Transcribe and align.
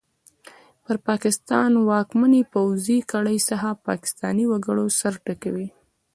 پر 0.83 0.95
پاکستان 1.07 1.69
واکمنې 1.89 2.41
پوځي 2.53 2.97
کړۍ 3.11 3.37
څخه 3.49 3.69
پاکستاني 3.87 4.45
وګړي 4.47 4.87
سر 4.99 5.13
ټکوي! 5.25 5.67